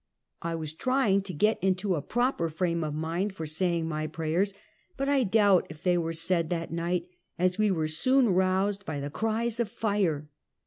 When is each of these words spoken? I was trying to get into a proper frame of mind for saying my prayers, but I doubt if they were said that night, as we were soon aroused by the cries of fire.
I 0.41 0.55
was 0.55 0.73
trying 0.73 1.21
to 1.21 1.31
get 1.31 1.63
into 1.63 1.93
a 1.93 2.01
proper 2.01 2.49
frame 2.49 2.83
of 2.83 2.95
mind 2.95 3.35
for 3.35 3.45
saying 3.45 3.87
my 3.87 4.07
prayers, 4.07 4.51
but 4.97 5.07
I 5.07 5.23
doubt 5.23 5.67
if 5.69 5.83
they 5.83 5.95
were 5.95 6.11
said 6.11 6.49
that 6.49 6.73
night, 6.73 7.07
as 7.37 7.59
we 7.59 7.69
were 7.69 7.87
soon 7.87 8.25
aroused 8.29 8.83
by 8.83 8.99
the 8.99 9.11
cries 9.11 9.59
of 9.59 9.69
fire. 9.69 10.27